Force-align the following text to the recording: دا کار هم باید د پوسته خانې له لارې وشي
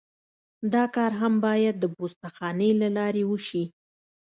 دا 0.73 0.83
کار 0.95 1.11
هم 1.21 1.33
باید 1.45 1.75
د 1.79 1.85
پوسته 1.95 2.27
خانې 2.35 2.71
له 2.81 2.87
لارې 2.97 3.23
وشي 3.27 3.63